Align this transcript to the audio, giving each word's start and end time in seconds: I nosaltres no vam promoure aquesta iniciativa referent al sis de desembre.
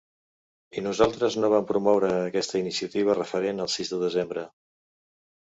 I 0.79 0.81
nosaltres 0.85 1.37
no 1.43 1.51
vam 1.55 1.67
promoure 1.71 2.09
aquesta 2.31 2.59
iniciativa 2.63 3.17
referent 3.19 3.63
al 3.67 3.71
sis 3.77 3.93
de 3.95 4.01
desembre. 4.07 4.47